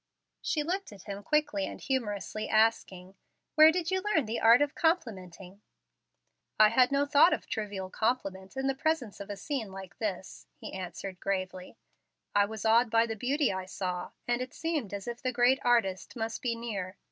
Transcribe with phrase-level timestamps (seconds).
[0.41, 3.13] She looked at him quickly and humorously, asking,
[3.53, 5.61] "Where did you learn the art of complimenting?"
[6.59, 10.47] "I had no thought of trivial compliment in the presence of a scene like this,"
[10.55, 11.77] he answered gravely;
[12.33, 15.59] "I was awed by the beauty I saw, and it seemed as if the Great
[15.61, 16.97] Artist must be near.